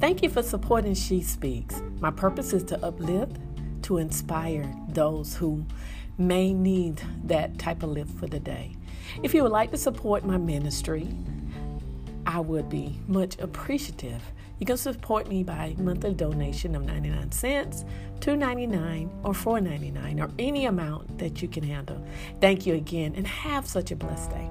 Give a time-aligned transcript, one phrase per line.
[0.00, 1.82] Thank you for supporting She Speaks.
[2.00, 3.36] My purpose is to uplift,
[3.82, 5.66] to inspire those who
[6.16, 8.74] may need that type of lift for the day.
[9.22, 11.06] If you would like to support my ministry,
[12.24, 14.22] I would be much appreciative.
[14.58, 17.84] You can support me by monthly donation of 99 cents,
[18.20, 22.02] 2.99 or 4.99 or any amount that you can handle.
[22.40, 24.48] Thank you again and have such a blessed day.